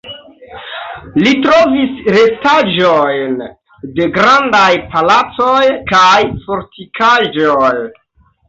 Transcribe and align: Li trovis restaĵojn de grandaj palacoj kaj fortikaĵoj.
Li 1.25 1.33
trovis 1.43 1.99
restaĵojn 2.15 3.37
de 3.99 4.09
grandaj 4.17 4.65
palacoj 4.95 5.63
kaj 5.93 6.17
fortikaĵoj. 6.49 7.73